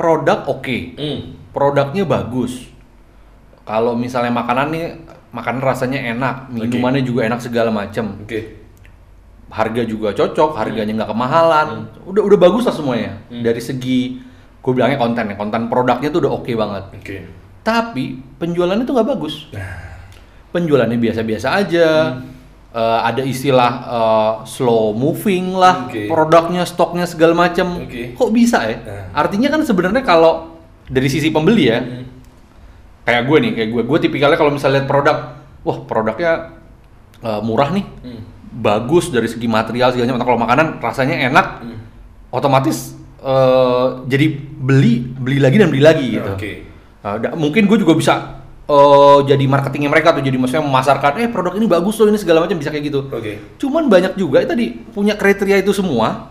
[0.00, 1.34] produk oke, Hmm.
[1.50, 2.70] produknya bagus.
[3.66, 4.86] Kalau misalnya makanan nih,
[5.30, 8.18] makanan rasanya enak, minumannya juga enak segala macam.
[8.22, 8.58] Oke.
[9.50, 11.68] Harga juga cocok, harganya nggak kemahalan.
[12.06, 13.18] Udah udah bagus lah semuanya.
[13.26, 14.22] Dari segi
[14.60, 16.84] gue bilangnya konten ya, konten produknya tuh udah oke banget.
[16.94, 17.16] Oke.
[17.66, 19.50] Tapi penjualannya tuh nggak bagus.
[20.54, 22.14] Penjualannya biasa-biasa aja.
[22.70, 26.06] Eh, ada istilah eh, slow moving lah, Oke.
[26.06, 27.82] produknya, stoknya segala macam.
[27.82, 28.14] Oke.
[28.14, 28.76] Kok bisa ya?
[28.78, 29.26] Nah.
[29.26, 30.54] Artinya kan sebenarnya kalau
[30.86, 31.82] dari sisi pembeli ya,
[33.02, 35.16] kayak gue nih, kayak gue, gue tipikalnya kalau misalnya lihat produk,
[35.66, 36.32] wah produknya
[37.20, 38.22] eh, murah nih, Hmm.
[38.54, 40.16] bagus dari segi material segala macam.
[40.22, 41.78] Atau Kalau makanan rasanya enak, Hmm.
[42.30, 44.26] otomatis eh, jadi
[44.62, 46.32] beli, beli lagi dan beli lagi gitu.
[46.38, 46.52] Oke.
[47.00, 48.39] Uh, mungkin gue juga bisa
[48.70, 52.46] uh, jadi marketingnya mereka tuh jadi maksudnya memasarkan eh produk ini bagus loh ini segala
[52.46, 53.10] macam bisa kayak gitu.
[53.10, 53.58] Oke.
[53.58, 56.30] Cuman banyak juga tadi punya kriteria itu semua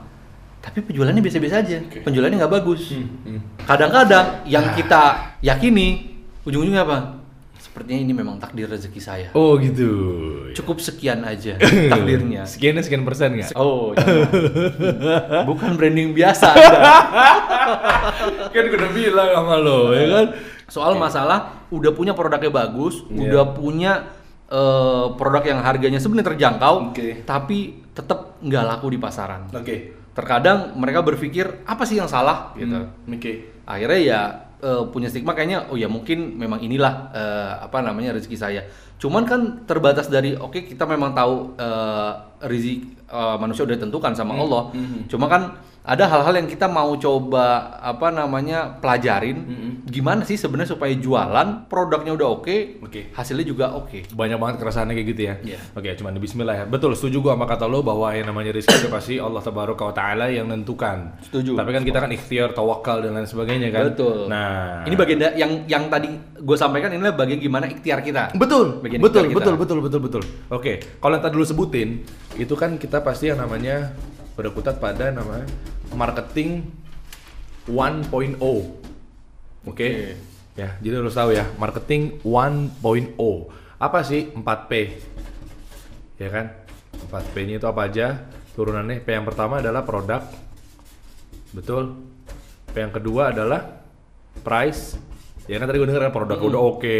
[0.59, 1.77] tapi penjualannya biasa-biasa aja.
[1.83, 1.99] Oke.
[2.03, 2.95] Penjualannya nggak bagus.
[2.95, 3.07] Hmm.
[3.27, 3.41] Hmm.
[3.67, 7.19] Kadang-kadang yang kita yakini ujung-ujungnya apa?
[7.59, 9.27] Sepertinya ini memang takdir rezeki saya.
[9.35, 9.91] Oh gitu.
[10.55, 11.59] Cukup sekian aja
[11.91, 12.47] takdirnya.
[12.47, 13.51] Sekian sekian persen nggak?
[13.55, 15.43] Oh, jangan.
[15.49, 16.55] bukan branding biasa.
[18.55, 20.27] Kan gue udah bilang sama lo, ya kan?
[20.65, 23.19] Soal masalah udah punya produknya bagus, Iya.
[23.29, 23.91] udah punya
[24.49, 27.21] eh, produk yang harganya sebenarnya terjangkau, Oke.
[27.21, 29.45] tapi tetap nggak laku di pasaran.
[29.53, 29.93] Oke.
[30.17, 32.73] Terkadang mereka berpikir apa sih yang salah gitu.
[32.73, 33.13] Hmm.
[33.13, 33.61] Oke.
[33.69, 34.19] Akhirnya ya
[34.59, 38.61] eh, punya stigma kayaknya oh ya mungkin memang inilah eh, apa namanya rezeki saya.
[38.99, 42.11] Cuman kan terbatas dari oke kita memang tahu eh,
[42.41, 44.69] rezeki eh, manusia udah ditentukan sama Allah.
[44.71, 45.07] hmm.
[45.07, 45.43] Cuma kan
[45.79, 47.45] ada hal-hal yang kita mau coba
[47.79, 49.71] apa namanya pelajarin Hmm.
[49.89, 53.09] gimana sih sebenarnya supaya jualan produknya udah oke, Oke.
[53.09, 54.05] hasilnya juga oke.
[54.13, 55.33] Banyak banget keresahannya kayak gitu ya.
[55.41, 55.59] Iya.
[55.73, 56.65] Oke, cuman di bismillah ya.
[56.67, 59.95] Betul, setuju gua sama kata lo bahwa yang namanya rezeki itu pasti Allah tabaraka wa
[59.95, 61.17] taala yang nentukan.
[61.25, 61.57] Setuju.
[61.57, 63.89] Tapi kan kita kan ikhtiar, tawakal dan lain sebagainya kan.
[63.89, 64.29] Betul.
[64.29, 68.33] Nah, Ini bagian yang yang tadi gue sampaikan inilah bagian gimana ikhtiar kita.
[68.35, 69.35] Betul, Bagian betul, kita.
[69.35, 70.23] betul, betul, betul, betul.
[70.47, 72.03] Oke, kalau yang tadi dulu sebutin,
[72.39, 73.91] itu kan kita pasti yang namanya
[74.39, 75.43] berkutat pada nama
[75.91, 76.63] marketing
[77.67, 78.39] 1.0.
[79.67, 80.15] Oke.
[80.57, 82.81] Ya, jadi harus tahu ya, marketing 1.0.
[83.79, 84.71] Apa sih 4P?
[86.19, 86.51] Ya kan?
[87.07, 88.27] 4P-nya itu apa aja?
[88.59, 90.19] Turunannya P yang pertama adalah produk.
[91.55, 91.95] Betul.
[92.69, 93.87] P yang kedua adalah
[94.43, 94.99] price.
[95.49, 96.97] Ya kan tadi gue denger kan produk udah oke,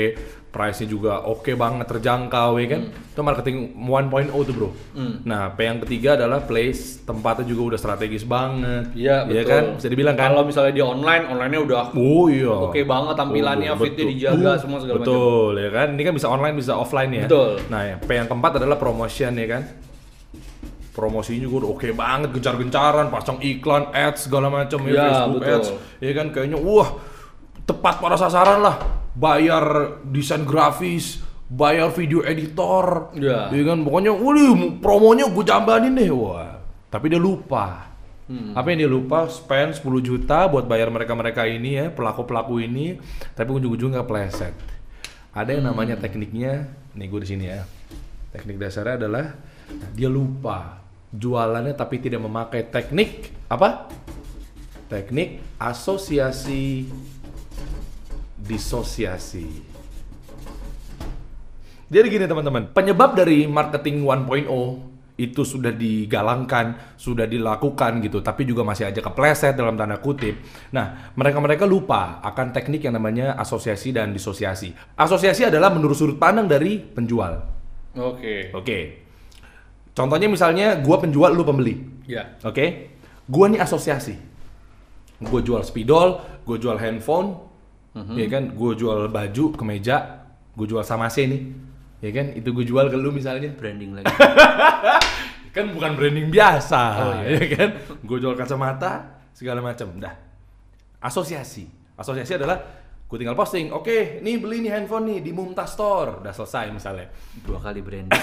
[0.49, 2.81] price-nya juga oke banget terjangkau ya kan.
[2.89, 4.09] Itu marketing 1.0
[4.41, 4.69] tuh, Bro.
[4.97, 5.21] Hmm.
[5.21, 8.89] Nah, P yang ketiga adalah place, tempatnya juga udah strategis banget.
[8.97, 9.51] Iya, Iya betul.
[9.53, 9.63] kan?
[9.77, 10.33] Bisa dibilang kan?
[10.33, 12.49] Kalau misalnya di online, online-nya udah Oh iya.
[12.49, 14.13] Oke banget tampilannya, Oh, fitnya betul.
[14.17, 15.05] dijaga, Uh, semua segala macam.
[15.05, 15.87] Betul, ya kan?
[15.93, 17.25] Ini kan bisa online, bisa offline ya.
[17.29, 17.51] Betul.
[17.69, 19.63] Nah, ya, P yang keempat adalah promotion ya kan.
[20.89, 25.53] Promosinya juga udah oke banget, gencar-gencaran, pasang iklan, ads segala macam ya, Ya, Facebook betul.
[25.53, 25.69] ads.
[26.01, 26.89] Ya kan kayaknya wah
[27.65, 28.77] tepat pada sasaran lah.
[29.17, 33.11] Bayar desain grafis, bayar video editor.
[33.17, 33.49] Ya.
[33.49, 36.61] Ya kan pokoknya waduh promonya gue jambanin deh wah.
[36.87, 37.89] Tapi dia lupa.
[38.29, 38.53] Hmm.
[38.53, 43.01] Apa yang dia lupa spend 10 juta buat bayar mereka-mereka ini ya, pelaku-pelaku ini,
[43.33, 44.53] tapi ujung-ujungnya kepleset.
[45.33, 46.03] Ada yang namanya Hmm.
[46.05, 47.65] tekniknya, nih gue di sini ya.
[48.29, 49.33] Teknik dasarnya adalah
[49.97, 50.77] dia lupa
[51.09, 53.89] jualannya tapi tidak memakai teknik apa?
[54.85, 56.85] Teknik asosiasi
[58.49, 59.45] disosiasi.
[61.89, 64.89] Jadi gini teman-teman, penyebab dari marketing 1.0
[65.19, 70.39] itu sudah digalangkan, sudah dilakukan gitu, tapi juga masih aja kepleset dalam tanda kutip.
[70.71, 74.71] Nah, mereka-mereka lupa akan teknik yang namanya asosiasi dan disosiasi.
[74.95, 77.35] Asosiasi adalah menurut sudut pandang dari penjual.
[77.99, 78.55] Oke.
[78.55, 78.79] Oke.
[79.91, 81.75] Contohnya misalnya gua penjual, lu pembeli.
[82.07, 82.39] Ya.
[82.47, 82.95] Oke,
[83.27, 84.15] gua nih asosiasi.
[85.19, 87.48] Gue jual spidol, gue jual handphone,
[87.93, 88.43] ya kan?
[88.51, 89.97] Gue jual baju, kemeja,
[90.53, 91.41] gue jual sama C nih,
[91.99, 92.25] ya kan?
[92.33, 93.49] Itu gue jual ke lu misalnya.
[93.51, 94.07] Branding lagi.
[95.49, 97.41] Kan bukan branding biasa, Oh, iya.
[97.41, 97.69] ya kan?
[98.05, 99.89] Gue jual kacamata, segala macam.
[99.97, 100.13] Dah.
[101.01, 101.65] Asosiasi.
[101.97, 102.61] Asosiasi adalah
[103.09, 107.09] gue tinggal posting, oke, nih beli nih handphone nih di Mumtaz Store, udah selesai misalnya.
[107.41, 108.13] Dua kali branding.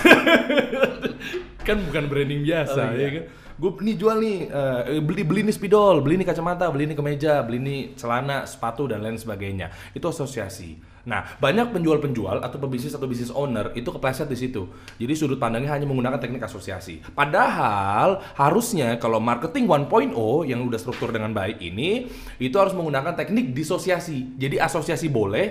[1.67, 3.03] kan bukan branding biasa Oh, iya.
[3.03, 3.25] ya kan
[3.57, 7.41] gue nih jual nih eh, beli beli nih spidol beli nih kacamata beli nih kemeja
[7.41, 9.73] beli nih celana sepatu dan lain sebagainya.
[9.97, 10.77] Itu asosiasi.
[11.09, 14.69] Nah banyak penjual-penjual atau pebisnis atau bisnis owner itu kepleset di situ.
[15.01, 17.01] Jadi sudut pandangnya hanya menggunakan teknik asosiasi.
[17.17, 20.13] Padahal harusnya kalau marketing 1.0
[20.45, 24.37] yang udah struktur dengan baik ini itu harus menggunakan teknik disosiasi.
[24.37, 25.47] Jadi asosiasi boleh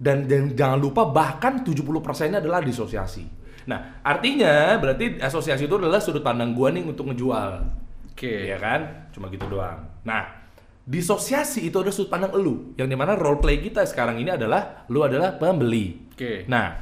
[0.00, 5.98] dan, dan jangan lupa bahkan 70% nya adalah disosiasi Nah, artinya berarti asosiasi itu adalah
[5.98, 7.66] sudut pandang gua nih untuk ngejual.
[8.14, 8.46] Oke.
[8.46, 9.10] Iya kan?
[9.10, 9.82] Cuma gitu doang.
[10.06, 10.46] Nah,
[10.86, 14.86] Disosiasi itu ada sudut pandang elu, yang di mana role play kita sekarang ini adalah
[14.86, 16.14] lu adalah pembeli.
[16.14, 16.46] Oke.
[16.46, 16.78] Nah,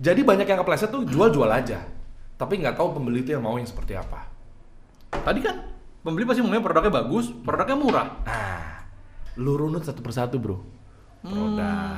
[0.00, 1.84] jadi banyak yang kepleset tuh jual-jual aja,
[2.40, 4.32] tapi nggak tahu pembeli itu yang mau yang seperti apa.
[5.12, 5.60] Tadi kan
[6.00, 8.08] pembeli pasti ngomongnya produknya bagus, produknya murah.
[8.24, 8.88] Nah,
[9.36, 10.64] lu runut satu persatu bro.
[11.20, 11.93] Produk.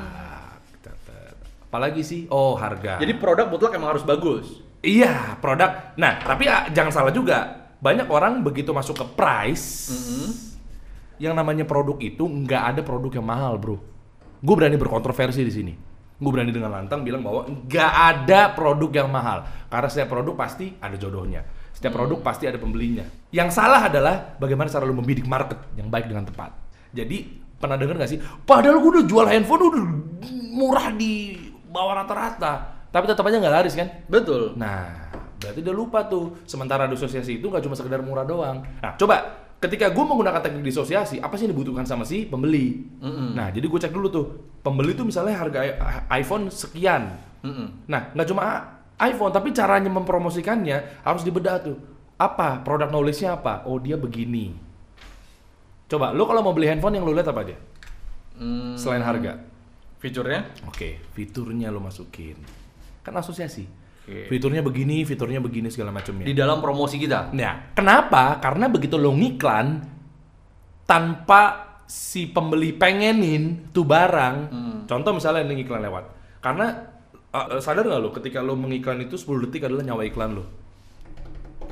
[1.66, 2.20] Apalagi sih?
[2.30, 3.02] Oh harga.
[3.02, 4.62] Jadi produk mutlak emang harus bagus.
[4.86, 5.98] iya produk.
[5.98, 7.68] Nah tapi ah, jangan salah juga.
[7.76, 9.92] Banyak orang begitu masuk ke price,
[11.16, 13.76] yang namanya produk itu nggak ada produk yang mahal bro.
[14.40, 15.74] Gue berani berkontroversi di sini.
[16.16, 19.44] Gue berani dengan lantang bilang bahwa nggak ada produk yang mahal.
[19.68, 21.44] Karena setiap produk pasti ada jodohnya.
[21.76, 23.04] Setiap produk pasti ada pembelinya.
[23.28, 26.56] Yang salah adalah bagaimana cara lu membidik market yang baik dengan tepat.
[26.96, 28.20] Jadi pernah dengar nggak sih?
[28.20, 29.84] Padahal gue udah jual handphone udah
[30.56, 31.36] murah di
[31.76, 32.52] bawah rata-rata,
[32.88, 33.88] tapi tetap aja nggak laris kan?
[34.08, 34.56] Betul.
[34.56, 36.40] Nah, berarti udah lupa tuh.
[36.48, 38.64] Sementara disosiasi itu nggak cuma sekedar murah doang.
[38.80, 42.80] Nah, coba ketika gue menggunakan teknik disosiasi, apa sih yang dibutuhkan sama si pembeli?
[43.04, 43.36] Mm-mm.
[43.36, 44.26] Nah, jadi gue cek dulu tuh.
[44.64, 45.60] Pembeli tuh misalnya harga
[46.16, 47.12] iPhone sekian.
[47.44, 47.84] Mm-mm.
[47.88, 48.42] Nah, nggak cuma
[48.96, 51.76] iPhone, tapi caranya mempromosikannya harus dibedah tuh.
[52.16, 52.64] Apa?
[52.64, 53.68] Produk knowledge-nya apa?
[53.68, 54.56] Oh, dia begini.
[55.86, 57.56] Coba, lo kalau mau beli handphone yang lo lihat apa aja?
[58.40, 59.36] Hmm, Selain harga.
[59.98, 60.52] Fiturnya?
[60.68, 62.36] Oke, fiturnya lo masukin.
[63.02, 63.64] Kan asosiasi.
[64.06, 64.30] Oke.
[64.30, 66.26] Fiturnya begini, fiturnya begini segala macamnya.
[66.26, 67.34] Di dalam promosi kita.
[67.34, 68.38] Nah, kenapa?
[68.38, 69.82] Karena begitu lo ngiklan
[70.86, 71.42] tanpa
[71.86, 74.36] si pembeli pengenin tuh barang.
[74.86, 76.04] Contoh misalnya ini iklan lewat.
[76.38, 76.70] Karena
[77.34, 80.44] uh, sadar nggak lo ketika lo mengiklan itu 10 detik adalah nyawa iklan lo.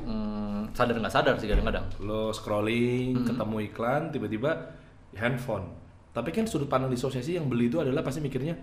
[0.04, 1.86] Hmm, sadar nggak sadar sih kadang-kadang.
[2.02, 4.74] Lo scrolling, ketemu iklan, tiba-tiba
[5.14, 5.83] handphone.
[6.14, 8.54] Tapi kan sudut pandang disosiasi yang beli itu adalah pasti mikirnya,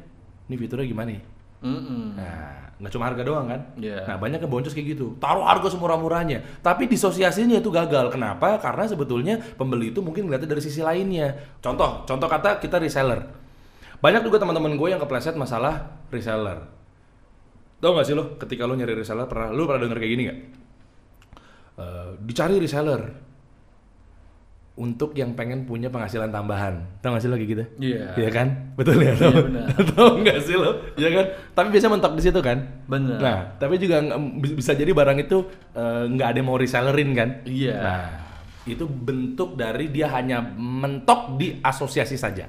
[0.48, 1.21] ini fiturnya gimana nih?
[1.62, 2.18] Mm-mm.
[2.18, 3.62] Nah, nggak cuma harga doang kan?
[3.77, 4.07] Iya.
[4.07, 5.13] Nah, banyak yang boncos kayak gitu.
[5.21, 6.63] Taruh harga semurah-murahnya.
[6.65, 8.09] Tapi disosiasinya itu gagal.
[8.09, 8.57] Kenapa?
[8.57, 11.38] Karena sebetulnya pembeli itu mungkin ngeliatnya dari sisi lainnya.
[11.62, 13.30] Contoh, contoh kata kita reseller.
[14.01, 16.65] Banyak juga teman-teman gue yang kepleset masalah reseller.
[17.77, 20.39] Tahu nggak sih lo, ketika lo nyari reseller, pernah lo pernah denger kayak gini nggak?
[21.81, 23.01] Eh, dicari reseller
[24.79, 26.79] untuk yang pengen punya penghasilan tambahan.
[27.03, 27.63] Tahu nggak sih lo kayak gitu?
[27.91, 28.06] Iya.
[28.15, 28.47] Iya kan?
[28.79, 29.13] Betul ya?
[29.19, 29.68] Benar.
[29.91, 30.71] Tahu nggak sih lo?
[30.95, 31.25] Iya kan?
[31.51, 32.57] Tapi biasanya mentok di situ kan?
[32.88, 33.19] Bener.
[33.19, 34.00] Nah, tapi juga
[34.39, 35.44] bisa jadi barang itu
[35.75, 37.29] eh, nggak ada yang mau resellerin kan?
[37.44, 37.75] Iya.
[37.83, 38.06] Nah,
[38.63, 42.47] itu bentuk dari dia hanya mentok di asosiasi saja.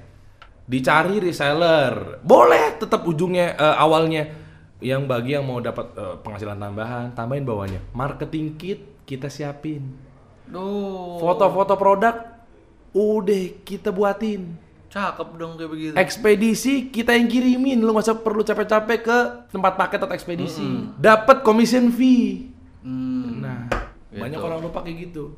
[0.63, 2.23] Dicari reseller.
[2.23, 4.31] Boleh tetap ujungnya eh, awalnya
[4.79, 7.83] yang bagi yang mau dapat eh, penghasilan tambahan, tambahin bawahnya.
[7.99, 10.12] Marketing kit kita siapin.
[10.47, 11.19] Duh.
[11.19, 12.15] Foto-foto produk
[12.93, 14.59] udah kita buatin.
[14.89, 15.93] Cakep dong kayak begitu.
[15.97, 19.19] Ekspedisi kita yang kirimin, lu nggak usah perlu capek-capek ke
[19.49, 20.93] tempat paket atau ekspedisi.
[21.01, 22.53] Dapat commission fee.
[22.85, 23.41] Hmm.
[23.41, 23.61] Nah,
[24.13, 24.21] Gitu.
[24.21, 25.33] banyak orang lupa kayak gitu.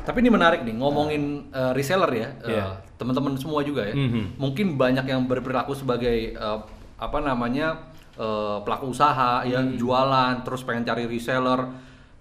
[0.00, 2.80] Tapi ini menarik nih ngomongin eh, reseller ya, eh, Iya.
[2.96, 3.92] teman-teman semua juga ya.
[3.92, 4.40] Mhm.
[4.40, 6.58] Mungkin banyak yang berperilaku sebagai eh,
[6.96, 9.76] apa namanya eh, pelaku usaha ya Hmm.
[9.76, 11.68] jualan, terus pengen cari reseller.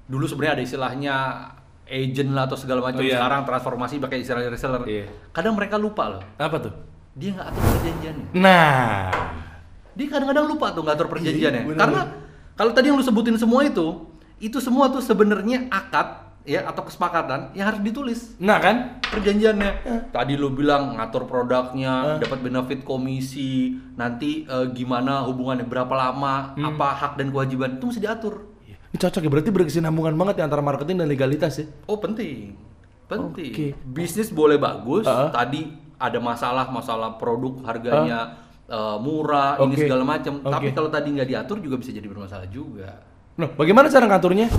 [0.04, 1.16] Dulu sebenarnya ada istilahnya
[1.86, 3.00] agent lah atau segala macam.
[3.00, 3.18] Oh, iya.
[3.18, 4.84] Sekarang transformasi pakai istilah reseller.
[4.84, 5.06] Iya.
[5.30, 6.74] Kadang mereka lupa loh, Apa tuh?
[7.14, 8.26] dia nggak atur perjanjiannya.
[8.34, 9.14] Nah,
[9.94, 11.62] Dia kadang-kadang lupa tuh ngatur perjanjiannya.
[11.62, 11.80] Iya, bener.
[11.80, 12.02] Karena
[12.54, 17.56] kalau tadi yang lu sebutin semua itu, itu semua tuh sebenarnya akad ya atau kesepakatan
[17.56, 19.00] yang harus ditulis nah kan?
[19.08, 19.72] perjanjiannya.
[20.10, 26.74] Tadi lu bilang ngatur produknya, dapat benefit komisi, nanti eh, gimana hubungannya berapa lama, Hmm.
[26.74, 28.53] apa hak dan kewajiban itu mesti diatur.
[28.94, 31.66] Ini cocok ya, berarti berkesinambungan banget ya antara marketing dan legalitas ya.
[31.90, 32.54] Oh penting,
[33.10, 33.50] penting.
[33.50, 33.68] Oke.
[33.90, 35.10] Bisnis boleh bagus.
[35.10, 35.34] Uh-uh.
[35.34, 35.66] Tadi
[35.98, 38.38] ada masalah masalah produk harganya
[38.70, 39.90] eh, murah, ini Oke.
[39.90, 40.46] segala macam.
[40.46, 40.78] Tapi Oke.
[40.78, 43.02] kalau tadi nggak diatur juga bisa jadi bermasalah juga.
[43.34, 44.54] Nah, bagaimana cara ngaturnya?